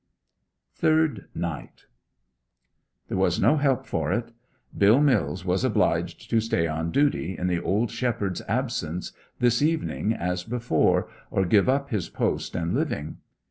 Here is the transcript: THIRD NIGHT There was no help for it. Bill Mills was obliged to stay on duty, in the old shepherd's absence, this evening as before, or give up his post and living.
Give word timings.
THIRD 0.77 1.27
NIGHT 1.35 1.85
There 3.07 3.19
was 3.19 3.39
no 3.39 3.57
help 3.57 3.85
for 3.85 4.11
it. 4.11 4.31
Bill 4.75 4.99
Mills 4.99 5.45
was 5.45 5.63
obliged 5.63 6.27
to 6.31 6.39
stay 6.41 6.65
on 6.65 6.89
duty, 6.89 7.37
in 7.37 7.45
the 7.45 7.59
old 7.61 7.91
shepherd's 7.91 8.41
absence, 8.47 9.13
this 9.37 9.61
evening 9.61 10.11
as 10.11 10.43
before, 10.43 11.07
or 11.29 11.45
give 11.45 11.69
up 11.69 11.91
his 11.91 12.09
post 12.09 12.55
and 12.55 12.73
living. 12.73 13.17